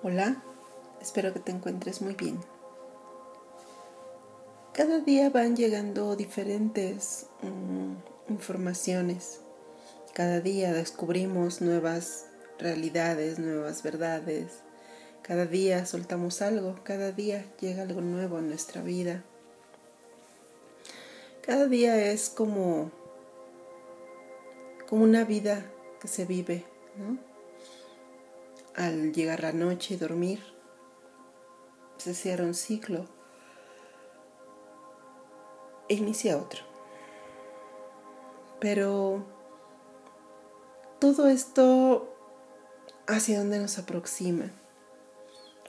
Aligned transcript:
Hola, 0.00 0.40
espero 1.00 1.32
que 1.32 1.40
te 1.40 1.50
encuentres 1.50 2.02
muy 2.02 2.14
bien. 2.14 2.38
Cada 4.72 5.00
día 5.00 5.28
van 5.28 5.56
llegando 5.56 6.14
diferentes 6.14 7.26
mm, 7.42 8.30
informaciones. 8.30 9.40
Cada 10.14 10.40
día 10.40 10.72
descubrimos 10.72 11.60
nuevas 11.60 12.26
realidades, 12.60 13.40
nuevas 13.40 13.82
verdades. 13.82 14.60
Cada 15.22 15.46
día 15.46 15.84
soltamos 15.84 16.42
algo, 16.42 16.78
cada 16.84 17.10
día 17.10 17.44
llega 17.58 17.82
algo 17.82 18.00
nuevo 18.00 18.36
a 18.36 18.40
nuestra 18.40 18.82
vida. 18.82 19.24
Cada 21.42 21.66
día 21.66 22.12
es 22.12 22.30
como, 22.30 22.92
como 24.88 25.02
una 25.02 25.24
vida 25.24 25.66
que 26.00 26.06
se 26.06 26.24
vive, 26.24 26.64
¿no? 26.96 27.27
Al 28.78 29.12
llegar 29.12 29.42
la 29.42 29.52
noche 29.52 29.94
y 29.94 29.96
dormir, 29.96 30.40
se 31.96 32.14
cierra 32.14 32.44
un 32.44 32.54
ciclo 32.54 33.06
e 35.88 35.94
inicia 35.94 36.38
otro. 36.38 36.62
Pero 38.60 39.24
todo 41.00 41.26
esto, 41.26 42.16
¿hacia 43.08 43.40
dónde 43.40 43.58
nos 43.58 43.78
aproxima? 43.78 44.44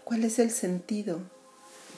¿Cuál 0.04 0.24
es 0.24 0.38
el 0.38 0.52
sentido 0.52 1.20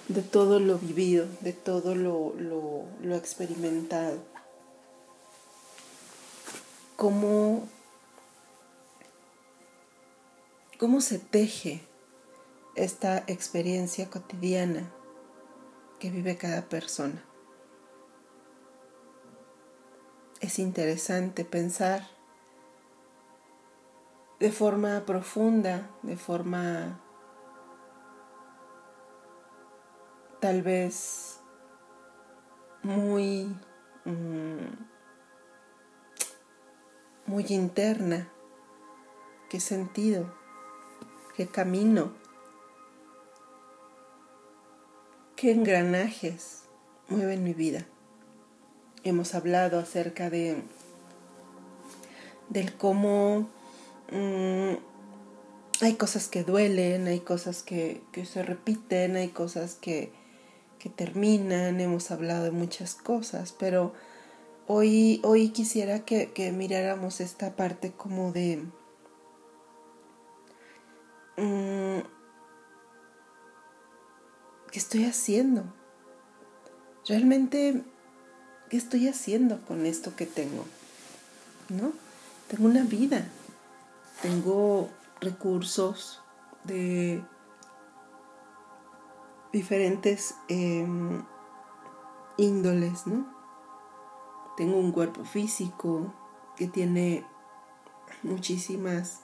de 0.08 0.22
todo 0.22 0.60
lo 0.62 0.78
vivido, 0.78 1.26
de 1.42 1.52
todo 1.52 1.94
lo, 1.94 2.34
lo 2.38 3.16
experimentado? 3.16 4.18
¿Cómo 6.96 7.68
cómo 10.82 11.00
se 11.00 11.20
teje 11.20 11.88
esta 12.74 13.20
experiencia 13.28 14.10
cotidiana 14.10 14.92
que 16.00 16.10
vive 16.10 16.40
cada 16.40 16.70
persona. 16.70 17.24
Es 20.40 20.58
interesante 20.58 21.46
pensar 21.46 22.02
de 24.40 24.52
forma 24.52 25.06
profunda, 25.06 25.92
de 26.02 26.18
forma 26.18 27.00
tal 30.40 30.64
vez 30.64 31.42
muy, 32.82 33.56
mm, 34.06 34.88
muy 37.28 37.46
interna, 37.50 38.34
qué 39.48 39.60
sentido 39.60 40.41
qué 41.42 41.48
camino, 41.48 42.12
qué 45.36 45.52
engranajes 45.52 46.66
mueven 47.10 47.44
mi 47.44 47.56
vida. 47.56 47.88
Hemos 49.04 49.34
hablado 49.34 49.80
acerca 49.80 50.30
de 50.30 50.62
del 52.50 52.74
cómo 52.78 53.50
mm, 54.12 54.74
hay 55.84 55.94
cosas 55.96 56.28
que 56.28 56.44
duelen, 56.44 57.08
hay 57.08 57.22
cosas 57.22 57.64
que, 57.64 58.04
se 58.24 58.44
repiten, 58.44 59.16
hay 59.16 59.30
cosas 59.30 59.74
que, 59.74 60.12
que, 60.78 60.92
terminan, 60.92 61.82
hemos 61.82 62.12
hablado 62.12 62.44
de 62.44 62.52
muchas 62.52 62.94
cosas, 62.94 63.52
pero 63.58 63.94
hoy, 64.68 65.22
hoy 65.24 65.50
quisiera 65.50 66.06
que, 66.06 66.54
miráramos 66.56 67.20
esta 67.20 67.56
parte 67.56 67.94
como 67.94 68.32
de, 68.32 68.64
¿qué 71.36 72.04
estoy 74.74 75.06
haciendo? 75.06 75.64
Realmente, 77.08 77.84
¿qué 78.70 78.78
estoy 78.78 79.08
haciendo 79.08 79.62
con 79.66 79.86
esto 79.86 80.16
que 80.16 80.26
tengo? 80.26 80.66
¿No? 81.70 81.94
Tengo 82.48 82.66
una 82.66 82.84
vida, 82.84 83.28
tengo 84.22 84.90
recursos 85.20 86.22
de 86.64 87.24
diferentes 89.52 90.36
em, 90.48 91.24
índoles, 92.38 93.08
¿no? 93.08 93.26
Tengo 94.58 94.78
un 94.78 94.92
cuerpo 94.92 95.24
físico 95.26 96.14
que 96.56 96.68
tiene 96.68 97.26
muchísimas 98.24 99.22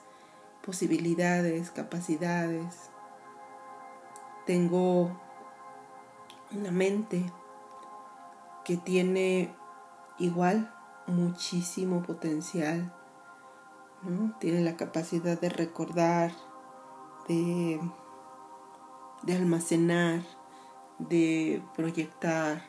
posibilidades, 0.68 1.70
capacidades. 1.70 2.90
Tengo 4.44 5.18
una 6.52 6.70
mente 6.70 7.24
que 8.66 8.76
tiene 8.76 9.50
igual 10.18 10.70
muchísimo 11.06 12.02
potencial. 12.02 12.94
Tiene 14.40 14.60
la 14.60 14.76
capacidad 14.76 15.40
de 15.40 15.48
recordar, 15.48 16.32
de, 17.28 17.80
de 19.22 19.36
almacenar, 19.36 20.20
de 20.98 21.62
proyectar, 21.74 22.62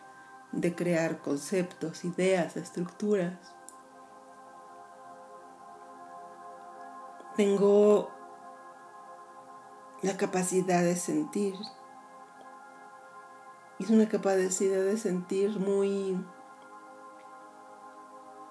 de 0.53 0.73
crear 0.73 1.21
conceptos, 1.21 2.05
ideas, 2.05 2.55
estructuras. 2.55 3.59
Tengo 7.39 8.09
la 10.01 10.17
capacidad 10.17 10.83
de 10.83 10.97
sentir. 10.97 11.55
Es 13.79 13.89
una 13.89 14.09
capacidad 14.09 14.83
de 14.83 14.97
sentir 14.97 15.57
muy, 15.57 16.22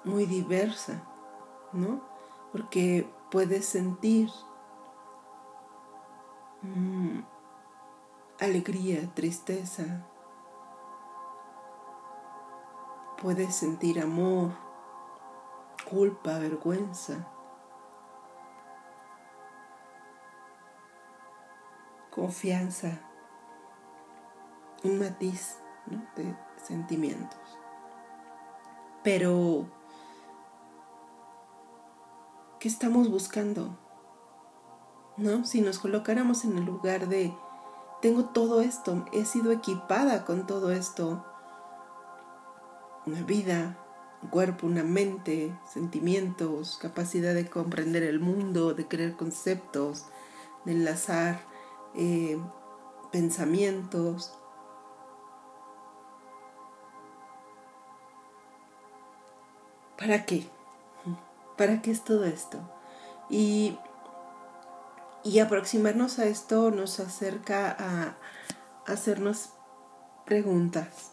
muy 0.05 0.25
diversa, 0.25 1.03
¿no? 1.75 2.01
Porque 2.51 3.07
puedes 3.31 3.67
sentir 3.67 4.31
mm, 6.63 7.19
alegría, 8.41 9.13
tristeza. 9.13 10.07
Puedes 13.21 13.55
sentir 13.55 14.01
amor, 14.01 14.53
culpa, 15.91 16.39
vergüenza. 16.39 17.29
Confianza, 22.19 22.99
un 24.83 24.99
matiz 24.99 25.59
de 26.17 26.35
sentimientos. 26.67 27.39
Pero, 29.05 29.67
¿qué 32.59 32.67
estamos 32.67 33.09
buscando? 33.09 33.79
¿No? 35.17 35.45
Si 35.45 35.61
nos 35.61 35.79
colocáramos 35.79 36.45
en 36.45 36.59
el 36.59 36.65
lugar 36.65 37.07
de, 37.07 37.33
tengo 38.03 38.25
todo 38.25 38.63
esto, 38.63 39.05
he 39.13 39.25
sido 39.25 39.53
equipada 39.53 40.25
con 40.25 40.45
todo 40.45 40.73
esto, 40.73 41.25
una 43.07 43.23
vida, 43.23 43.79
un 44.25 44.31
cuerpo, 44.31 44.67
una 44.67 44.83
mente, 44.83 45.57
sentimientos, 45.73 46.79
capacidad 46.83 47.33
de 47.33 47.49
comprender 47.49 48.03
el 48.03 48.19
mundo, 48.19 48.75
de 48.75 48.89
crear 48.89 49.17
conceptos, 49.17 50.07
de 50.65 50.73
enlazar 50.73 51.48
eh, 51.95 52.39
pensamientos. 53.11 54.35
¿Para 59.99 60.25
qué? 60.25 60.49
¿Para 61.57 61.83
qué 61.83 61.91
es 61.91 62.05
todo 62.05 62.25
esto? 62.25 62.59
Y, 63.29 63.79
y 65.25 65.41
aproximarnos 65.41 66.19
a 66.19 66.27
esto 66.27 66.71
nos 66.71 67.01
acerca 67.01 67.77
a 67.79 68.17
hacernos 68.87 69.51
preguntas. 70.25 71.13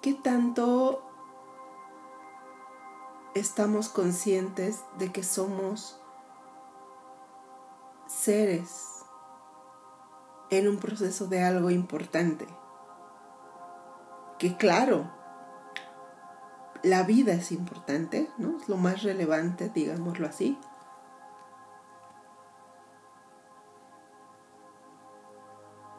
¿Qué 0.00 0.14
tanto 0.14 1.02
estamos 3.34 3.88
conscientes 3.88 4.84
de 4.98 5.12
que 5.12 5.22
somos 5.22 5.98
seres 8.14 9.04
en 10.50 10.68
un 10.68 10.78
proceso 10.78 11.26
de 11.26 11.42
algo 11.42 11.70
importante. 11.70 12.46
Que 14.38 14.56
claro, 14.56 15.10
la 16.82 17.02
vida 17.02 17.32
es 17.32 17.50
importante, 17.52 18.30
¿no? 18.38 18.58
Es 18.58 18.68
lo 18.68 18.76
más 18.76 19.02
relevante, 19.02 19.70
digámoslo 19.74 20.26
así. 20.26 20.58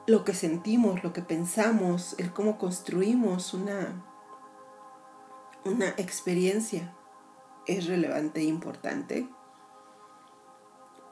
Lo 0.08 0.24
que 0.24 0.36
sentimos, 0.36 1.04
lo 1.04 1.12
que 1.14 1.24
pensamos, 1.24 2.16
el 2.20 2.32
cómo 2.32 2.60
construimos 2.60 3.56
una, 3.56 4.06
una 5.64 5.90
experiencia 5.98 6.96
es 7.66 7.88
relevante 7.88 8.42
e 8.42 8.44
importante 8.44 9.28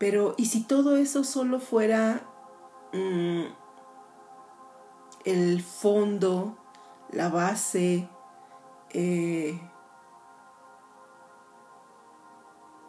Pero, 0.03 0.35
¿y 0.37 0.47
si 0.47 0.65
todo 0.65 0.97
eso 0.97 1.23
solo 1.23 1.61
fuera 1.61 2.27
mm, 2.91 3.43
el 5.23 5.63
fondo, 5.63 6.57
la 7.09 7.29
base, 7.29 8.09
eh, 8.89 9.57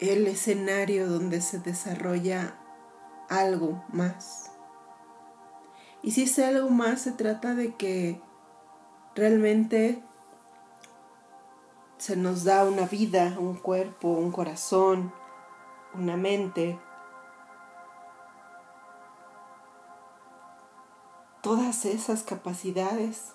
el 0.00 0.26
escenario 0.26 1.08
donde 1.08 1.40
se 1.40 1.60
desarrolla 1.60 2.58
algo 3.28 3.84
más. 3.92 4.50
Y 6.02 6.10
si 6.10 6.24
es 6.24 6.36
algo 6.40 6.68
más, 6.68 7.02
se 7.02 7.12
trata 7.12 7.54
de 7.54 7.76
que 7.76 8.20
realmente 9.14 10.02
se 11.96 12.16
nos 12.16 12.42
da 12.42 12.64
una 12.64 12.86
vida, 12.86 13.36
un 13.38 13.54
cuerpo, 13.54 14.08
un 14.08 14.32
corazón, 14.32 15.12
una 15.94 16.16
mente. 16.16 16.76
Todas 21.44 21.84
esas 21.84 22.22
capacidades 22.22 23.34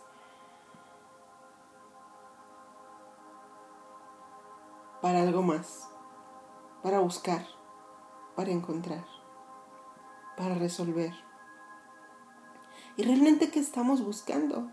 para 5.00 5.22
algo 5.22 5.44
más, 5.44 5.88
para 6.82 7.02
buscar, 7.02 7.46
para 8.36 8.50
encontrar, 8.50 9.06
para 10.36 10.56
resolver. 10.56 11.14
¿Y 12.98 13.04
realmente 13.04 13.52
qué 13.52 13.60
estamos 13.60 14.04
buscando? 14.04 14.72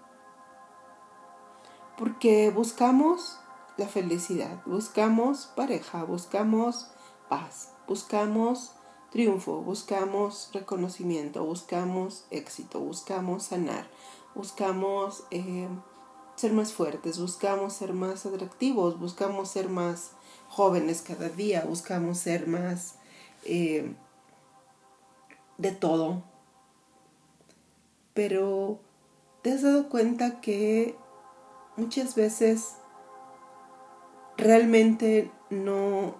Porque 1.99 2.51
buscamos 2.51 3.39
la 3.77 3.87
felicidad, 3.87 4.63
buscamos 4.65 5.49
pareja, 5.55 6.05
buscamos 6.05 6.91
paz, 7.29 7.75
buscamos 7.87 8.76
triunfo, 9.17 9.63
buscamos 9.63 10.51
reconocimiento, 10.53 11.43
buscamos 11.43 12.27
éxito, 12.31 12.81
buscamos 12.81 13.45
sanar, 13.45 13.89
buscamos 14.35 15.25
eh, 15.31 15.71
ser 16.35 16.53
más 16.53 16.75
fuertes, 16.75 17.19
buscamos 17.19 17.73
ser 17.73 17.95
más 17.95 18.27
atractivos, 18.27 19.01
buscamos 19.01 19.49
ser 19.49 19.71
más 19.71 20.11
jóvenes 20.51 21.01
cada 21.01 21.31
día, 21.31 21.65
buscamos 21.65 22.19
ser 22.19 22.47
más 22.47 22.97
eh, 23.45 23.91
de 25.57 25.73
todo. 25.73 26.23
Pero 28.13 28.81
te 29.41 29.53
has 29.53 29.63
dado 29.63 29.89
cuenta 29.89 30.43
que 30.43 30.95
muchas 31.79 32.17
veces 32.17 32.75
realmente 34.37 35.33
no, 35.49 36.17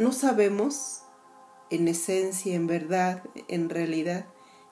no 0.00 0.10
sabemos 0.10 1.03
en 1.74 1.88
esencia, 1.88 2.54
en 2.54 2.66
verdad, 2.66 3.22
en 3.48 3.68
realidad, 3.68 4.26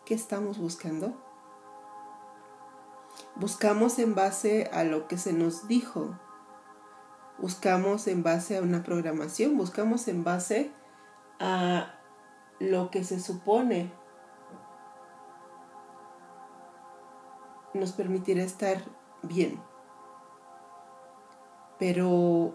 qué 0.05 0.15
estamos 0.15 0.59
buscando. 0.59 1.15
Buscamos 3.37 3.99
en 3.99 4.15
base 4.15 4.71
a 4.73 4.85
lo 4.85 5.09
que 5.09 5.19
se 5.19 5.33
nos 5.33 5.69
dijo, 5.69 6.19
buscamos 7.39 8.07
en 8.07 8.23
base 8.23 8.57
a 8.57 8.63
una 8.63 8.83
programación, 8.83 9.57
buscamos 9.57 10.09
en 10.09 10.25
base 10.25 10.73
a 11.41 11.99
lo 12.61 12.91
que 12.91 13.05
se 13.05 13.21
supone 13.21 13.93
nos 17.75 17.93
permitirá 17.93 18.43
estar 18.43 18.79
bien. 19.23 19.61
Pero, 21.79 22.55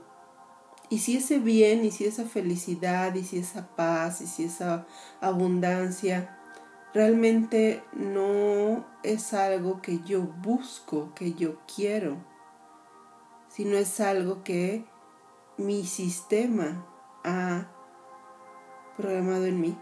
¿y 0.90 1.00
si 1.00 1.18
ese 1.18 1.40
bien, 1.40 1.86
y 1.86 1.92
si 1.92 2.06
esa 2.06 2.26
felicidad, 2.26 3.14
y 3.16 3.24
si 3.24 3.40
esa 3.40 3.76
paz, 3.76 4.22
y 4.22 4.28
si 4.28 4.46
esa 4.46 4.86
abundancia 5.22 6.38
realmente 6.94 7.84
no 7.94 8.86
es 9.04 9.34
algo 9.34 9.82
que 9.82 10.00
yo 10.04 10.22
busco, 10.22 11.14
que 11.14 11.34
yo 11.34 11.58
quiero, 11.74 12.18
sino 13.48 13.78
es 13.78 14.00
algo 14.00 14.44
que 14.44 14.86
mi 15.58 15.86
sistema 15.86 16.86
ha 17.24 17.68
programado 18.96 19.46
en 19.46 19.62
mí? 19.62 19.78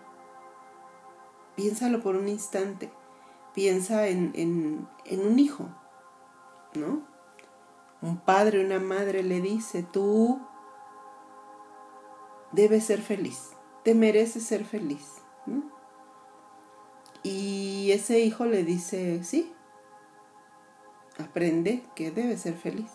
Piénsalo 1.55 2.01
por 2.01 2.15
un 2.15 2.27
instante. 2.27 2.91
Piensa 3.53 4.07
en, 4.09 4.33
en 4.33 5.19
un 5.21 5.39
hijo, 5.39 5.69
¿no? 6.73 7.15
un 8.05 8.17
padre, 8.17 8.63
una 8.63 8.79
madre 8.79 9.23
le 9.23 9.41
dice, 9.41 9.83
tú 9.83 10.39
debes 12.55 12.85
ser 12.85 13.01
feliz, 13.01 13.51
te 13.83 13.93
mereces 13.93 14.43
ser 14.43 14.65
feliz. 14.65 15.21
Y 17.23 17.91
ese 17.91 18.19
hijo 18.19 18.45
le 18.45 18.63
dice, 18.63 19.23
sí, 19.23 19.53
aprende 21.17 21.83
que 21.95 22.11
debe 22.11 22.37
ser 22.37 22.55
feliz. 22.55 22.91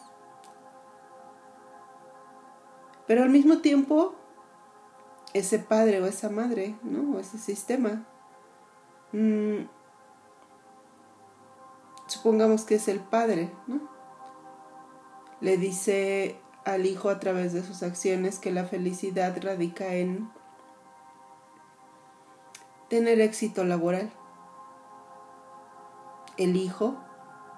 Pero 3.07 3.23
al 3.23 3.31
mismo 3.31 3.59
tiempo, 3.59 4.15
ese 5.33 5.59
padre 5.59 6.01
o 6.01 6.06
esa 6.06 6.29
madre, 6.29 6.77
¿no? 6.83 7.17
O 7.17 7.21
ese 7.21 7.39
sistema, 7.39 8.06
mm, 9.13 9.67
supongamos 12.06 12.65
que 12.65 12.77
es 12.77 12.87
el 12.89 13.01
padre, 13.01 13.53
¿no? 13.67 13.91
le 15.41 15.56
dice 15.56 16.40
al 16.65 16.87
hijo 16.87 17.09
a 17.09 17.19
través 17.19 17.53
de 17.53 17.62
sus 17.62 17.83
acciones 17.83 18.39
que 18.39 18.53
la 18.53 18.65
felicidad 18.65 19.37
radica 19.43 19.95
en 19.95 20.31
tener 22.89 23.21
éxito 23.21 23.65
laboral. 23.65 24.11
El 26.37 26.57
hijo 26.57 26.97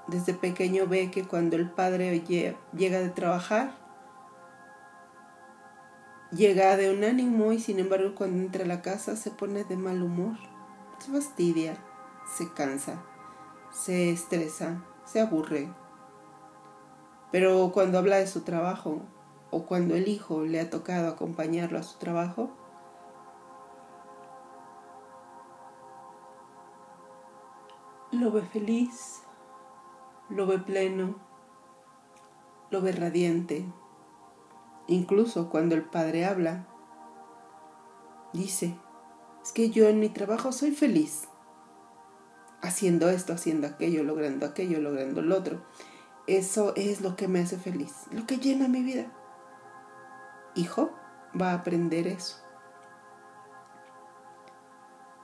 desde 0.06 0.34
pequeño 0.34 0.86
ve 0.86 1.10
que 1.10 1.24
cuando 1.24 1.56
el 1.56 1.70
padre 1.70 2.20
llega 2.20 3.00
de 3.00 3.10
trabajar, 3.10 3.78
llega 6.30 6.76
de 6.76 6.92
un 6.94 7.04
ánimo 7.04 7.52
y 7.52 7.60
sin 7.60 7.78
embargo 7.78 8.14
cuando 8.14 8.42
entra 8.42 8.64
a 8.64 8.68
la 8.68 8.82
casa 8.82 9.16
se 9.16 9.30
pone 9.30 9.64
de 9.64 9.76
mal 9.76 10.02
humor, 10.02 10.36
se 10.98 11.10
fastidia, 11.10 11.76
se 12.36 12.52
cansa, 12.52 13.02
se 13.70 14.10
estresa, 14.10 14.82
se 15.04 15.20
aburre, 15.20 15.72
pero 17.32 17.72
cuando 17.72 17.98
habla 17.98 18.16
de 18.16 18.26
su 18.26 18.42
trabajo 18.42 19.00
o 19.50 19.64
cuando 19.64 19.96
el 19.96 20.06
hijo 20.06 20.44
le 20.44 20.60
ha 20.60 20.70
tocado 20.70 21.08
acompañarlo 21.08 21.78
a 21.78 21.82
su 21.82 21.98
trabajo, 21.98 22.50
lo 28.12 28.30
ve 28.30 28.42
feliz, 28.42 29.22
lo 30.28 30.46
ve 30.46 30.58
pleno, 30.58 31.16
lo 32.70 32.82
ve 32.82 32.92
radiante. 32.92 33.64
Incluso 34.86 35.48
cuando 35.48 35.74
el 35.74 35.84
padre 35.84 36.26
habla, 36.26 36.66
dice, 38.34 38.76
es 39.42 39.52
que 39.52 39.70
yo 39.70 39.88
en 39.88 40.00
mi 40.00 40.10
trabajo 40.10 40.52
soy 40.52 40.72
feliz, 40.72 41.28
haciendo 42.60 43.08
esto, 43.08 43.32
haciendo 43.32 43.66
aquello, 43.66 44.04
logrando 44.04 44.44
aquello, 44.44 44.80
logrando 44.80 45.22
lo 45.22 45.36
otro. 45.36 45.62
Eso 46.26 46.72
es 46.76 47.00
lo 47.00 47.16
que 47.16 47.28
me 47.28 47.40
hace 47.40 47.56
feliz, 47.56 48.06
lo 48.10 48.26
que 48.26 48.38
llena 48.38 48.68
mi 48.68 48.82
vida. 48.82 49.06
Hijo 50.54 50.92
va 51.40 51.50
a 51.50 51.54
aprender 51.54 52.06
eso. 52.06 52.36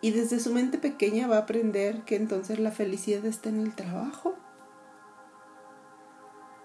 Y 0.00 0.12
desde 0.12 0.40
su 0.40 0.52
mente 0.52 0.78
pequeña 0.78 1.26
va 1.26 1.36
a 1.36 1.40
aprender 1.40 2.04
que 2.04 2.16
entonces 2.16 2.58
la 2.58 2.70
felicidad 2.70 3.24
está 3.24 3.48
en 3.48 3.60
el 3.60 3.74
trabajo. 3.74 4.34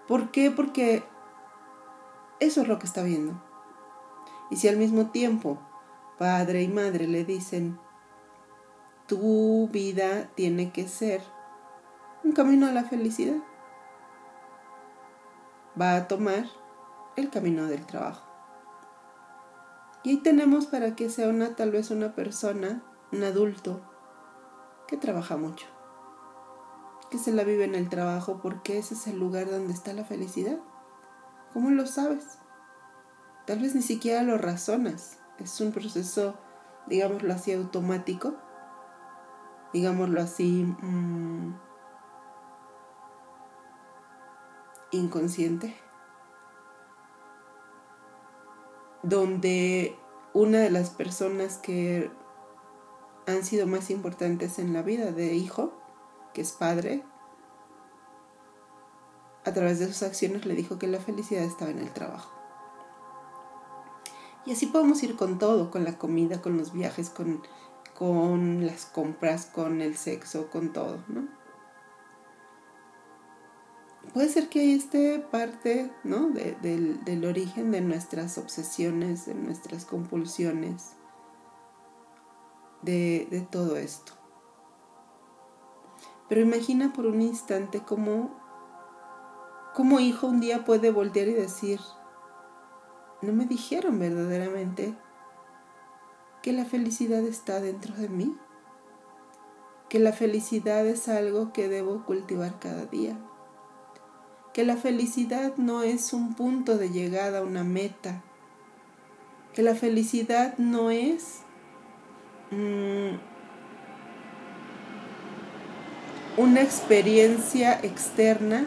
¿Por 0.06 0.30
qué? 0.30 0.50
Porque 0.50 1.04
eso 2.40 2.62
es 2.62 2.68
lo 2.68 2.78
que 2.78 2.86
está 2.86 3.02
viendo. 3.02 3.42
Y 4.50 4.56
si 4.56 4.68
al 4.68 4.76
mismo 4.76 5.10
tiempo 5.10 5.58
padre 6.18 6.62
y 6.62 6.68
madre 6.68 7.08
le 7.08 7.24
dicen, 7.24 7.78
tu 9.06 9.68
vida 9.68 10.30
tiene 10.34 10.70
que 10.72 10.88
ser 10.88 11.20
un 12.22 12.32
camino 12.32 12.66
a 12.66 12.72
la 12.72 12.84
felicidad, 12.84 13.36
va 15.80 15.96
a 15.96 16.08
tomar 16.08 16.46
el 17.16 17.30
camino 17.30 17.66
del 17.66 17.86
trabajo. 17.86 18.22
Y 20.02 20.10
ahí 20.10 20.16
tenemos 20.18 20.66
para 20.66 20.94
que 20.94 21.08
sea 21.08 21.28
una 21.28 21.56
tal 21.56 21.70
vez 21.70 21.90
una 21.90 22.14
persona, 22.14 22.82
un 23.12 23.22
adulto, 23.22 23.80
que 24.86 24.96
trabaja 24.96 25.36
mucho, 25.36 25.66
que 27.10 27.18
se 27.18 27.32
la 27.32 27.44
vive 27.44 27.64
en 27.64 27.74
el 27.74 27.88
trabajo 27.88 28.40
porque 28.42 28.78
ese 28.78 28.94
es 28.94 29.06
el 29.06 29.18
lugar 29.18 29.50
donde 29.50 29.72
está 29.72 29.92
la 29.94 30.04
felicidad. 30.04 30.58
¿Cómo 31.54 31.70
lo 31.70 31.86
sabes? 31.86 32.38
Tal 33.46 33.60
vez 33.60 33.74
ni 33.74 33.82
siquiera 33.82 34.22
lo 34.22 34.36
razonas. 34.38 35.18
Es 35.38 35.60
un 35.60 35.72
proceso, 35.72 36.34
digámoslo 36.86 37.32
así, 37.32 37.52
automático, 37.52 38.34
digámoslo 39.72 40.20
así, 40.20 40.64
mm, 40.64 41.54
inconsciente, 44.96 45.74
donde 49.02 49.96
una 50.32 50.58
de 50.58 50.70
las 50.70 50.90
personas 50.90 51.58
que 51.58 52.10
han 53.26 53.44
sido 53.44 53.66
más 53.66 53.90
importantes 53.90 54.58
en 54.58 54.72
la 54.72 54.82
vida 54.82 55.12
de 55.12 55.34
hijo, 55.34 55.72
que 56.32 56.40
es 56.40 56.52
padre, 56.52 57.04
a 59.44 59.52
través 59.52 59.78
de 59.78 59.86
sus 59.86 60.02
acciones 60.02 60.46
le 60.46 60.54
dijo 60.54 60.78
que 60.78 60.86
la 60.86 60.98
felicidad 60.98 61.44
estaba 61.44 61.70
en 61.70 61.78
el 61.78 61.92
trabajo. 61.92 62.32
Y 64.46 64.52
así 64.52 64.66
podemos 64.66 65.02
ir 65.02 65.16
con 65.16 65.38
todo, 65.38 65.70
con 65.70 65.84
la 65.84 65.96
comida, 65.96 66.42
con 66.42 66.58
los 66.58 66.72
viajes, 66.72 67.10
con, 67.10 67.42
con 67.94 68.66
las 68.66 68.84
compras, 68.86 69.46
con 69.46 69.80
el 69.80 69.96
sexo, 69.96 70.50
con 70.50 70.72
todo, 70.72 70.98
¿no? 71.08 71.43
Puede 74.12 74.28
ser 74.28 74.48
que 74.48 74.60
ahí 74.60 74.74
esté 74.74 75.18
parte, 75.18 75.90
¿no? 76.04 76.28
del, 76.28 77.04
del 77.04 77.24
origen 77.24 77.72
de 77.72 77.80
nuestras 77.80 78.38
obsesiones, 78.38 79.26
de 79.26 79.34
nuestras 79.34 79.84
compulsiones, 79.84 80.92
de, 82.82 83.26
de 83.30 83.40
todo 83.40 83.76
esto. 83.76 84.12
Pero 86.28 86.40
imagina 86.40 86.92
por 86.92 87.06
un 87.06 87.22
instante 87.22 87.80
cómo 87.80 88.44
como 89.74 89.98
hijo 89.98 90.28
un 90.28 90.40
día 90.40 90.64
puede 90.64 90.92
voltear 90.92 91.26
y 91.26 91.32
decir, 91.32 91.80
no 93.22 93.32
me 93.32 93.44
dijeron 93.44 93.98
verdaderamente 93.98 94.94
que 96.42 96.52
la 96.52 96.64
felicidad 96.64 97.24
está 97.24 97.60
dentro 97.60 97.92
de 97.96 98.08
mí, 98.08 98.36
que 99.88 99.98
la 99.98 100.12
felicidad 100.12 100.86
es 100.86 101.08
algo 101.08 101.52
que 101.52 101.68
debo 101.68 102.04
cultivar 102.04 102.60
cada 102.60 102.86
día, 102.86 103.18
que 104.54 104.64
la 104.64 104.76
felicidad 104.76 105.56
no 105.56 105.82
es 105.82 106.12
un 106.12 106.34
punto 106.34 106.78
de 106.78 106.88
llegada, 106.88 107.42
una 107.42 107.64
meta, 107.64 108.22
que 109.52 109.62
la 109.64 109.74
felicidad 109.74 110.56
no 110.58 110.92
es 110.92 111.40
mm, 112.52 113.16
una 116.40 116.62
experiencia 116.62 117.80
externa 117.82 118.64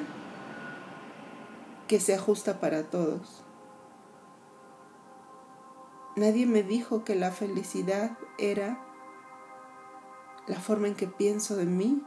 que 1.88 2.02
se 2.02 2.14
ajusta 2.14 2.60
para 2.60 2.84
todos. 2.84 3.46
Nadie 6.18 6.46
me 6.48 6.64
dijo 6.64 7.06
que 7.06 7.16
la 7.16 7.32
felicidad 7.32 8.18
era 8.38 8.84
la 10.48 10.60
forma 10.60 10.88
en 10.88 10.96
que 10.96 11.08
pienso 11.08 11.56
de 11.56 11.66
mí, 11.66 12.04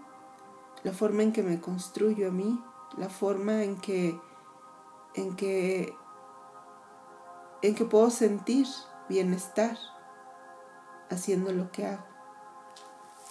la 0.82 0.92
forma 0.92 1.22
en 1.22 1.32
que 1.32 1.42
me 1.42 1.60
construyo 1.60 2.28
a 2.28 2.30
mí, 2.30 2.62
la 2.96 3.08
forma 3.08 3.62
en 3.62 3.76
que 3.76 4.18
en 5.14 5.36
que 5.36 5.94
en 7.62 7.74
que 7.74 7.84
puedo 7.84 8.10
sentir 8.10 8.66
bienestar 9.08 9.76
haciendo 11.10 11.52
lo 11.52 11.70
que 11.72 11.86
hago. 11.86 12.04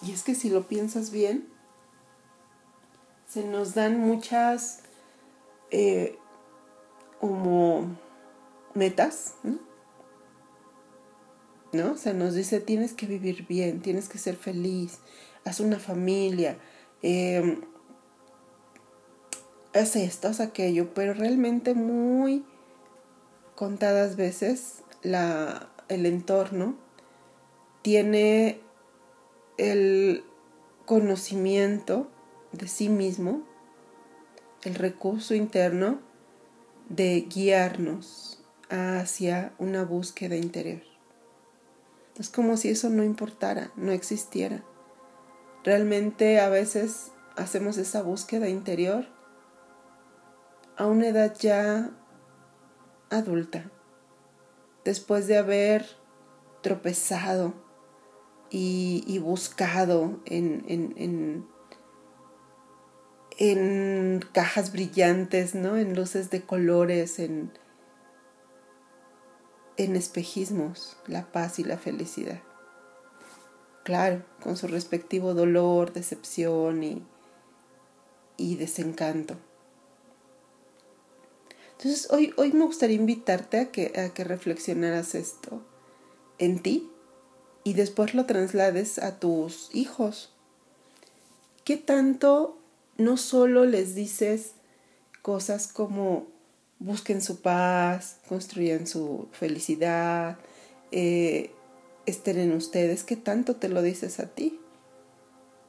Y 0.02 0.12
es 0.12 0.24
que 0.24 0.36
si 0.36 0.50
lo 0.50 0.68
piensas 0.68 1.12
bien, 1.12 1.50
se 3.26 3.44
nos 3.46 3.74
dan 3.74 4.00
muchas 4.00 4.82
eh, 5.72 6.18
como 7.20 7.98
metas, 8.74 9.36
¿no? 9.44 9.60
¿no? 11.72 11.92
O 11.94 11.98
sea, 11.98 12.14
nos 12.14 12.34
dice, 12.34 12.60
tienes 12.60 12.94
que 12.94 13.06
vivir 13.06 13.46
bien, 13.48 13.82
tienes 13.82 14.10
que 14.10 14.18
ser 14.18 14.36
feliz, 14.36 15.00
haz 15.46 15.60
una 15.60 15.80
familia, 15.80 16.58
eh, 17.02 17.60
haz 19.80 19.96
esto, 19.96 20.28
haz 20.28 20.40
aquello, 20.40 20.94
pero 20.94 21.14
realmente 21.14 21.74
muy 21.74 22.46
contadas 23.56 24.16
veces 24.16 24.84
la, 25.02 25.70
el 25.88 26.06
entorno 26.06 26.76
tiene 27.82 28.62
el 29.58 30.24
conocimiento 30.86 32.10
de 32.52 32.68
sí 32.68 32.90
mismo, 32.90 33.44
el 34.64 34.76
recurso 34.76 35.34
interno 35.34 36.00
de 36.90 37.22
guiarnos 37.22 38.44
hacia 38.70 39.54
una 39.58 39.84
búsqueda 39.84 40.36
interior. 40.36 40.82
Es 42.18 42.30
como 42.30 42.58
si 42.58 42.70
eso 42.70 42.90
no 42.90 43.04
importara, 43.04 43.72
no 43.76 43.92
existiera. 43.92 44.64
Realmente 45.64 46.40
a 46.40 46.50
veces 46.50 47.12
hacemos 47.36 47.78
esa 47.78 48.02
búsqueda 48.02 48.50
interior 48.50 49.19
a 50.80 50.88
una 50.88 51.10
edad 51.10 51.38
ya 51.38 51.92
adulta, 53.12 53.70
después 54.84 55.28
de 55.28 55.38
haber 55.38 55.86
tropezado 56.64 57.54
y, 58.50 59.20
buscado 59.20 60.20
en, 60.26 60.66
en 60.68 61.46
en 63.40 64.20
cajas 64.34 64.74
brillantes, 64.74 65.56
¿no? 65.56 65.78
En 65.78 65.96
luces 65.96 66.30
de 66.30 66.42
colores, 66.42 67.20
en, 67.20 67.54
en 69.78 69.96
espejismos, 69.96 70.98
la 71.08 71.32
paz 71.32 71.58
y 71.58 71.64
la 71.64 71.78
felicidad. 71.78 72.42
Claro, 73.86 74.26
con 74.44 74.58
su 74.58 74.68
respectivo 74.68 75.34
dolor, 75.34 75.94
decepción 75.94 76.84
y, 76.84 77.08
y 78.36 78.58
desencanto. 78.58 79.38
Entonces, 81.80 82.12
hoy, 82.12 82.34
hoy 82.36 82.52
me 82.52 82.66
gustaría 82.66 82.98
invitarte 82.98 83.58
a 83.58 83.72
que, 83.72 83.94
a 83.98 84.14
que 84.14 84.26
reflexionaras 84.26 85.16
esto 85.16 85.62
en 86.38 86.60
ti 86.60 86.92
y 87.64 87.72
después 87.72 88.14
lo 88.14 88.26
traslades 88.26 89.00
a 89.00 89.18
tus 89.18 89.70
hijos. 89.74 90.34
¿Qué 91.64 91.78
tanto 91.78 92.58
no 92.98 93.16
solo 93.16 93.64
les 93.64 93.96
dices 93.96 94.56
cosas 95.22 95.70
como 95.70 96.28
busquen 96.80 97.22
su 97.22 97.40
paz, 97.40 98.18
construyan 98.28 98.86
su 98.86 99.30
felicidad, 99.32 100.38
eh, 100.92 101.52
estén 102.06 102.40
en 102.40 102.52
ustedes, 102.52 103.06
¿qué 103.06 103.16
tanto 103.16 103.56
te 103.56 103.70
lo 103.70 103.82
dices 103.82 104.20
a 104.20 104.28
ti? 104.28 104.60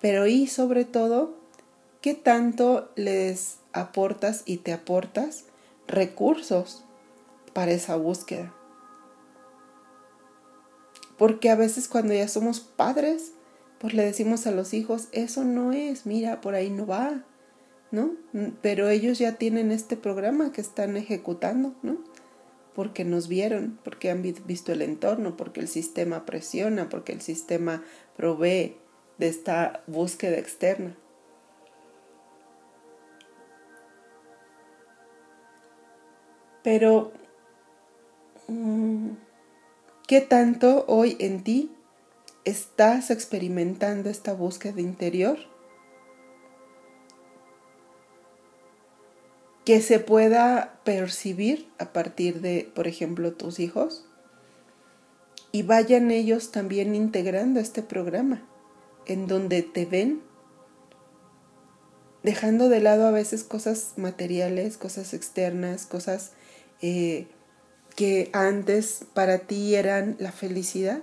Pero 0.01 0.27
y 0.27 0.49
sobre 0.49 0.85
todo, 0.85 1.37
¿qué 2.01 2.15
tanto 2.15 2.91
les 2.97 3.59
aportas 3.73 4.43
y 4.45 4.57
te 4.57 4.73
aportas 4.73 5.45
recursos 5.91 6.85
para 7.53 7.73
esa 7.73 7.97
búsqueda? 7.97 8.55
Porque 11.19 11.51
a 11.51 11.55
veces 11.55 11.89
cuando 11.89 12.15
ya 12.15 12.29
somos 12.29 12.61
padres, 12.61 13.33
pues 13.79 13.93
le 13.95 14.05
decimos 14.05 14.47
a 14.47 14.53
los 14.53 14.73
hijos, 14.73 15.09
eso 15.13 15.45
no 15.45 15.73
es, 15.73 16.07
mira, 16.07 16.41
por 16.41 16.55
ahí 16.55 16.71
no 16.71 16.87
va, 16.87 17.25
¿no? 17.91 18.13
Pero 18.63 18.89
ellos 18.89 19.19
ya 19.19 19.37
tienen 19.37 19.71
este 19.71 19.97
programa 19.97 20.53
que 20.53 20.61
están 20.61 20.97
ejecutando, 20.97 21.75
¿no? 21.83 21.99
Porque 22.75 23.05
nos 23.05 23.29
vieron, 23.29 23.79
porque 23.85 24.11
han 24.11 24.23
visto 24.23 24.73
el 24.73 24.81
entorno, 24.81 25.37
porque 25.37 25.61
el 25.61 25.69
sistema 25.69 26.25
presiona, 26.25 26.89
porque 26.89 27.13
el 27.13 27.21
sistema 27.21 27.83
provee 28.17 28.77
de 29.19 29.29
esta 29.29 29.83
búsqueda 29.87 30.39
externa. 30.39 30.97
Pero, 36.63 37.13
mm, 38.49 39.11
¿qué 40.07 40.21
tanto 40.21 40.85
hoy 40.89 41.17
en 41.21 41.43
ti 41.43 41.71
¿Estás 42.47 43.11
experimentando 43.11 44.09
esta 44.09 44.33
búsqueda 44.33 44.81
interior? 44.81 45.39
Que 49.67 49.83
se 49.83 50.01
pueda 50.01 50.81
percibir 50.85 51.69
a 51.79 51.93
partir 51.93 52.41
de, 52.41 52.71
por 52.75 52.87
ejemplo, 52.87 53.35
tus 53.35 53.61
hijos 53.61 54.07
y 55.53 55.65
vayan 55.65 56.11
ellos 56.11 56.51
también 56.51 56.95
integrando 56.95 57.61
este 57.61 57.83
programa 57.83 58.43
en 59.05 59.27
donde 59.27 59.63
te 59.63 59.85
ven 59.85 60.23
dejando 62.23 62.71
de 62.71 62.81
lado 62.81 63.07
a 63.07 63.11
veces 63.11 63.45
cosas 63.45 63.93
materiales, 63.97 64.79
cosas 64.79 65.13
externas, 65.13 65.85
cosas 65.85 66.33
eh, 66.83 67.29
que 67.97 68.31
antes 68.33 69.05
para 69.15 69.41
ti 69.41 69.75
eran 69.75 70.17
la 70.19 70.33
felicidad 70.33 71.03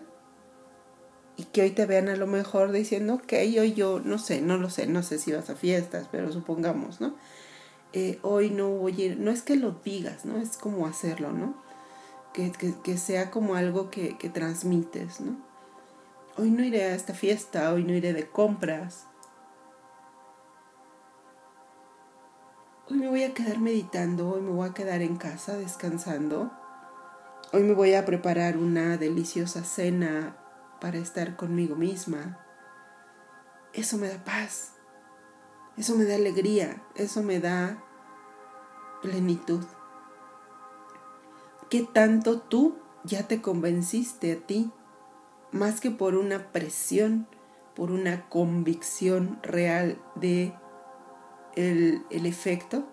y 1.38 1.44
que 1.44 1.62
hoy 1.62 1.72
te 1.72 1.86
vean 1.86 2.10
a 2.10 2.16
lo 2.16 2.26
mejor 2.26 2.72
diciendo, 2.72 3.16
ok, 3.16 3.34
hoy 3.60 3.74
yo, 3.74 4.00
no 4.00 4.18
sé, 4.18 4.42
no 4.42 4.58
lo 4.58 4.72
sé, 4.72 4.88
no 4.88 5.04
sé 5.04 5.20
si 5.20 5.32
vas 5.32 5.50
a 5.52 5.56
fiestas, 5.56 6.08
pero 6.12 6.32
supongamos, 6.32 7.00
¿no? 7.00 7.16
Eh, 7.94 8.20
hoy 8.24 8.50
no 8.50 8.70
voy 8.70 9.02
a 9.02 9.06
ir, 9.06 9.20
no 9.20 9.32
es 9.32 9.44
que 9.44 9.56
lo 9.56 9.72
digas, 9.84 10.26
¿no? 10.26 10.38
Es 10.42 10.58
como 10.58 10.88
hacerlo, 10.88 11.32
¿no? 11.32 11.56
Que, 12.34 12.52
que, 12.84 12.98
sea 12.98 13.32
como 13.32 13.56
algo 13.56 13.90
que, 13.90 14.18
que 14.18 14.30
transmites, 14.30 15.22
¿no? 15.22 15.38
Hoy 16.38 16.52
no 16.52 16.64
iré 16.64 16.84
a 16.84 16.96
esta 16.96 17.14
fiesta, 17.14 17.72
hoy 17.72 17.84
no 17.84 17.94
iré 17.94 18.14
de 18.14 18.28
compras. 18.28 19.08
Hoy 22.90 23.00
me 23.00 23.10
voy 23.10 23.24
a 23.24 23.34
quedar 23.34 23.60
meditando, 23.60 24.30
hoy 24.30 24.40
me 24.40 24.52
voy 24.52 24.70
a 24.70 24.74
quedar 24.74 25.02
en 25.02 25.18
casa 25.18 25.58
descansando. 25.58 26.50
Hoy 27.52 27.64
me 27.64 27.74
voy 27.74 27.94
a 27.96 28.06
preparar 28.06 28.56
una 28.56 28.96
deliciosa 28.96 29.66
cena 29.66 30.38
para 30.80 30.98
estar 30.98 31.36
conmigo 31.36 31.76
misma. 31.76 32.40
Eso 33.74 33.98
me 33.98 34.08
da 34.08 34.24
paz, 34.24 34.72
eso 35.76 35.98
me 35.98 36.06
da 36.06 36.16
alegría, 36.16 36.82
eso 36.96 37.24
me 37.24 37.42
da 37.42 37.84
plenitud. 39.02 39.66
¿Qué 41.70 41.84
tanto 41.84 42.40
tú 42.40 42.78
ya 43.04 43.28
te 43.28 43.42
convenciste 43.42 44.32
a 44.32 44.38
ti, 44.38 44.72
más 45.52 45.82
que 45.82 45.92
por 45.92 46.16
una 46.16 46.54
presión, 46.54 47.28
por 47.76 47.92
una 47.92 48.30
convicción 48.30 49.40
real 49.44 50.02
de 50.16 50.54
el, 51.58 52.06
el 52.10 52.26
efecto? 52.26 52.86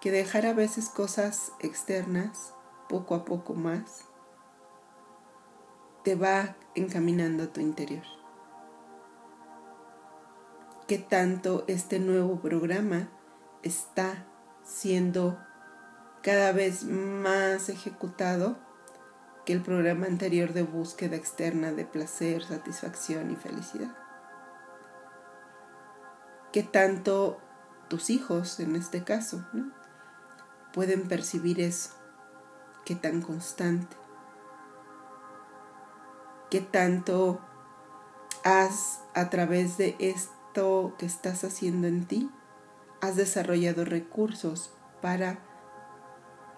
Que 0.00 0.10
dejar 0.10 0.46
a 0.46 0.54
veces 0.54 0.88
cosas 0.88 1.52
externas, 1.60 2.54
poco 2.88 3.14
a 3.14 3.24
poco 3.24 3.54
más, 3.54 4.06
te 6.02 6.16
va 6.16 6.56
encaminando 6.74 7.44
a 7.44 7.52
tu 7.52 7.60
interior. 7.60 8.02
¿Qué 10.88 10.98
tanto 10.98 11.64
este 11.68 12.00
nuevo 12.00 12.40
programa 12.40 13.08
está 13.62 14.26
siendo 14.64 15.38
cada 16.22 16.52
vez 16.52 16.84
más 16.84 17.68
ejecutado 17.68 18.56
que 19.44 19.52
el 19.52 19.62
programa 19.62 20.06
anterior 20.06 20.52
de 20.52 20.62
búsqueda 20.62 21.16
externa 21.16 21.72
de 21.72 21.84
placer, 21.84 22.44
satisfacción 22.44 23.30
y 23.32 23.36
felicidad. 23.36 23.94
¿Qué 26.52 26.62
tanto 26.62 27.40
tus 27.92 28.08
hijos, 28.08 28.58
en 28.58 28.74
este 28.74 29.04
caso, 29.04 29.44
pueden 30.72 31.08
percibir 31.08 31.60
eso? 31.60 31.90
¿Qué 32.86 32.94
tan 32.94 33.20
constante? 33.20 33.94
¿Qué 36.50 36.62
tanto 36.62 37.38
has, 38.44 39.02
a 39.12 39.28
través 39.28 39.76
de 39.76 39.94
esto 39.98 40.94
que 40.98 41.04
estás 41.04 41.44
haciendo 41.44 41.86
en 41.86 42.06
ti, 42.06 42.30
has 43.02 43.16
desarrollado 43.16 43.84
recursos 43.84 44.72
para 45.02 45.40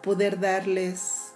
poder 0.04 0.38
darles 0.38 1.32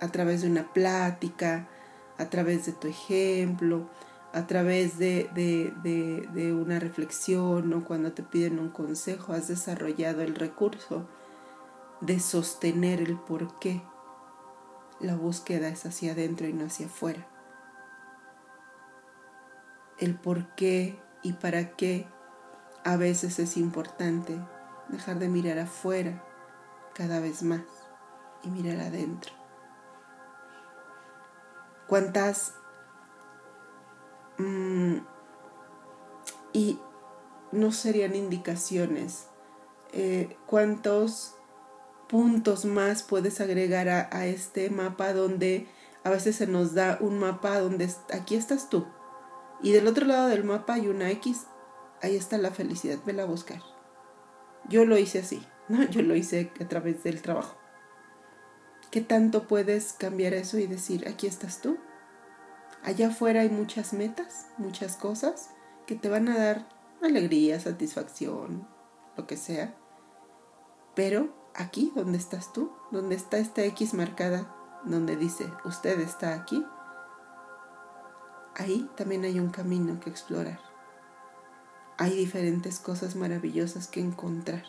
a 0.00 0.08
través 0.08 0.40
de 0.40 0.48
una 0.48 0.72
plática, 0.72 1.68
a 2.16 2.30
través 2.30 2.64
de 2.64 2.72
tu 2.72 2.88
ejemplo, 2.88 3.90
a 4.32 4.46
través 4.46 4.98
de, 4.98 5.30
de, 5.34 6.52
una 6.54 6.78
reflexión 6.78 7.72
o 7.74 7.84
cuando 7.84 8.12
te 8.12 8.22
piden 8.22 8.58
un 8.58 8.70
consejo, 8.70 9.34
has 9.34 9.48
desarrollado 9.48 10.22
el 10.22 10.34
recurso 10.34 11.06
de 12.00 12.18
sostener 12.18 13.00
el 13.00 13.18
por 13.18 13.58
qué 13.58 13.82
la 15.00 15.16
búsqueda 15.16 15.68
es 15.68 15.84
hacia 15.84 16.12
adentro 16.12 16.46
y 16.46 16.52
no 16.54 16.66
hacia 16.66 16.86
afuera. 16.86 17.26
El 19.98 20.14
por 20.14 20.54
qué 20.54 20.98
y 21.22 21.34
para 21.34 21.76
qué 21.76 22.06
a 22.84 22.96
veces 22.96 23.38
es 23.38 23.56
importante 23.56 24.40
dejar 24.88 25.18
de 25.18 25.28
mirar 25.28 25.58
afuera 25.58 26.24
cada 26.94 27.20
vez 27.20 27.42
más 27.42 27.62
y 28.42 28.48
mirar 28.48 28.80
adentro. 28.80 29.32
¿Cuántas... 31.86 32.54
Mm, 34.38 34.98
y 36.52 36.78
no 37.52 37.72
serían 37.72 38.14
indicaciones? 38.14 39.28
Eh, 39.92 40.36
¿Cuántos 40.46 41.36
puntos 42.08 42.64
más 42.64 43.02
puedes 43.02 43.40
agregar 43.40 43.88
a, 43.88 44.26
este 44.26 44.68
mapa 44.70 45.12
donde 45.12 45.66
a 46.04 46.10
veces 46.10 46.36
se 46.36 46.46
nos 46.46 46.74
da 46.74 46.98
un 47.00 47.18
mapa 47.18 47.58
donde 47.58 47.88
aquí 48.12 48.34
estás 48.34 48.68
tú 48.68 48.86
y 49.62 49.72
del 49.72 49.86
otro 49.86 50.06
lado 50.06 50.28
del 50.28 50.44
mapa 50.44 50.74
hay 50.74 50.88
una 50.88 51.10
X, 51.10 51.46
ahí 52.02 52.16
está 52.16 52.36
la 52.36 52.50
felicidad, 52.50 52.98
vela 53.06 53.22
a 53.22 53.26
buscar. 53.26 53.62
Yo 54.68 54.84
lo 54.84 54.98
hice 54.98 55.20
así, 55.20 55.46
¿no? 55.68 55.84
Yo 55.84 56.02
lo 56.02 56.16
hice 56.16 56.52
a 56.60 56.68
través 56.68 57.02
del 57.04 57.22
trabajo. 57.22 57.56
¿Qué 58.90 59.00
tanto 59.00 59.46
puedes 59.46 59.92
cambiar 59.94 60.34
eso 60.34 60.58
y 60.58 60.66
decir, 60.66 61.08
aquí 61.08 61.26
estás 61.26 61.62
tú? 61.62 61.78
Allá 62.82 63.08
afuera 63.08 63.42
hay 63.42 63.50
muchas 63.50 63.92
metas, 63.92 64.46
muchas 64.58 64.96
cosas 64.96 65.50
que 65.86 65.94
te 65.94 66.08
van 66.08 66.28
a 66.28 66.36
dar 66.36 66.68
alegría, 67.00 67.60
satisfacción, 67.60 68.66
lo 69.16 69.26
que 69.26 69.36
sea. 69.36 69.76
Pero 70.94 71.32
aquí, 71.54 71.92
donde 71.94 72.18
estás 72.18 72.52
tú, 72.52 72.72
donde 72.90 73.14
está 73.14 73.38
esta 73.38 73.64
X 73.64 73.94
marcada, 73.94 74.52
donde 74.84 75.16
dice, 75.16 75.48
usted 75.64 76.00
está 76.00 76.34
aquí, 76.34 76.64
ahí 78.56 78.90
también 78.96 79.24
hay 79.24 79.38
un 79.38 79.50
camino 79.50 80.00
que 80.00 80.10
explorar. 80.10 80.60
Hay 81.98 82.16
diferentes 82.16 82.80
cosas 82.80 83.14
maravillosas 83.14 83.86
que 83.86 84.00
encontrar. 84.00 84.64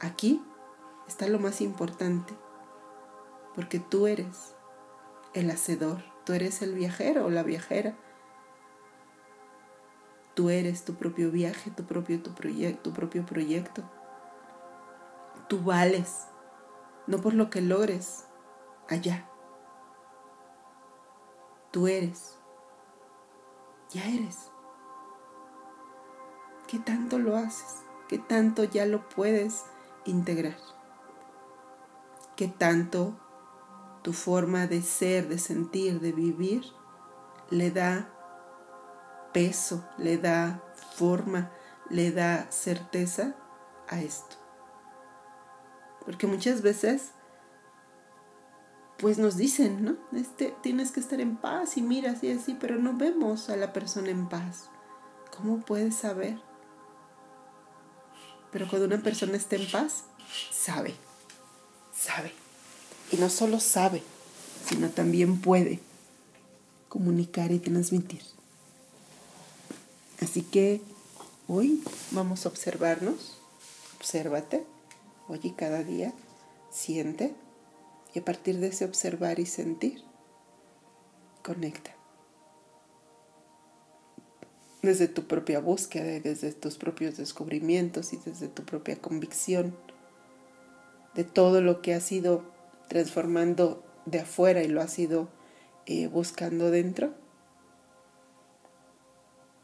Aquí 0.00 0.42
está 1.06 1.28
lo 1.28 1.38
más 1.38 1.60
importante, 1.60 2.34
porque 3.54 3.78
tú 3.78 4.06
eres 4.06 4.54
el 5.34 5.50
hacedor, 5.50 6.13
tú 6.24 6.32
eres 6.32 6.62
el 6.62 6.74
viajero 6.74 7.26
o 7.26 7.30
la 7.30 7.42
viajera. 7.42 7.94
Tú 10.34 10.50
eres 10.50 10.84
tu 10.84 10.94
propio 10.94 11.30
viaje, 11.30 11.70
tu 11.70 11.84
propio, 11.84 12.20
tu, 12.22 12.32
tu 12.82 12.92
propio 12.92 13.24
proyecto. 13.24 13.82
Tú 15.48 15.62
vales, 15.62 16.26
no 17.06 17.18
por 17.18 17.34
lo 17.34 17.50
que 17.50 17.60
logres 17.60 18.26
allá. 18.88 19.28
Tú 21.70 21.86
eres. 21.86 22.38
Ya 23.90 24.04
eres. 24.06 24.50
¿Qué 26.66 26.78
tanto 26.78 27.18
lo 27.18 27.36
haces? 27.36 27.84
¿Qué 28.08 28.18
tanto 28.18 28.64
ya 28.64 28.86
lo 28.86 29.08
puedes 29.08 29.64
integrar? 30.04 30.56
¿Qué 32.36 32.48
tanto 32.48 33.14
tu 34.04 34.12
forma 34.12 34.66
de 34.66 34.82
ser, 34.82 35.28
de 35.28 35.38
sentir, 35.38 35.98
de 35.98 36.12
vivir, 36.12 36.62
le 37.50 37.70
da 37.70 38.06
peso, 39.32 39.82
le 39.96 40.18
da 40.18 40.62
forma, 40.94 41.50
le 41.88 42.12
da 42.12 42.46
certeza 42.50 43.34
a 43.88 44.02
esto. 44.02 44.36
Porque 46.04 46.26
muchas 46.26 46.60
veces, 46.60 47.12
pues 48.98 49.16
nos 49.16 49.38
dicen, 49.38 49.82
¿no? 49.82 49.96
Este, 50.12 50.54
tienes 50.62 50.92
que 50.92 51.00
estar 51.00 51.18
en 51.22 51.38
paz 51.38 51.78
y 51.78 51.82
mira 51.82 52.10
así, 52.10 52.30
así, 52.30 52.54
pero 52.60 52.76
no 52.76 52.92
vemos 52.98 53.48
a 53.48 53.56
la 53.56 53.72
persona 53.72 54.10
en 54.10 54.28
paz. 54.28 54.68
¿Cómo 55.34 55.60
puedes 55.60 55.94
saber? 55.94 56.38
Pero 58.52 58.68
cuando 58.68 58.86
una 58.86 59.02
persona 59.02 59.36
está 59.38 59.56
en 59.56 59.70
paz, 59.70 60.04
sabe, 60.50 60.94
sabe. 61.90 62.43
Y 63.12 63.16
no 63.16 63.30
solo 63.30 63.60
sabe, 63.60 64.02
sino 64.66 64.88
también 64.90 65.40
puede 65.40 65.80
comunicar 66.88 67.52
y 67.52 67.58
transmitir. 67.58 68.22
Así 70.20 70.42
que 70.42 70.80
hoy 71.48 71.82
vamos 72.12 72.46
a 72.46 72.48
observarnos, 72.48 73.36
obsérvate, 73.98 74.64
oye 75.28 75.54
cada 75.56 75.82
día, 75.82 76.12
siente 76.70 77.34
y 78.14 78.20
a 78.20 78.24
partir 78.24 78.58
de 78.58 78.68
ese 78.68 78.84
observar 78.84 79.40
y 79.40 79.46
sentir, 79.46 80.02
conecta. 81.42 81.90
Desde 84.82 85.08
tu 85.08 85.26
propia 85.26 85.60
búsqueda 85.60 86.20
desde 86.20 86.52
tus 86.52 86.76
propios 86.76 87.16
descubrimientos 87.16 88.12
y 88.12 88.18
desde 88.18 88.48
tu 88.48 88.64
propia 88.64 89.00
convicción 89.00 89.76
de 91.14 91.24
todo 91.24 91.60
lo 91.60 91.82
que 91.82 91.94
ha 91.94 92.00
sido 92.00 92.53
transformando 92.88 93.84
de 94.06 94.20
afuera 94.20 94.62
y 94.62 94.68
lo 94.68 94.80
has 94.80 94.98
ido 94.98 95.28
eh, 95.86 96.06
buscando 96.06 96.70
dentro, 96.70 97.14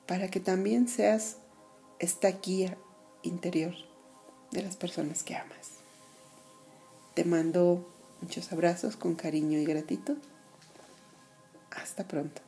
para 0.07 0.29
que 0.29 0.41
también 0.41 0.89
seas 0.89 1.37
esta 1.99 2.31
guía 2.31 2.77
interior 3.23 3.75
de 4.51 4.63
las 4.63 4.77
personas 4.77 5.23
que 5.23 5.37
amas. 5.37 5.71
Te 7.15 7.25
mando 7.25 7.89
muchos 8.21 8.53
abrazos 8.53 8.97
con 8.97 9.15
cariño 9.15 9.59
y 9.59 9.65
gratitud. 9.65 10.19
Hasta 11.71 12.07
pronto. 12.09 12.43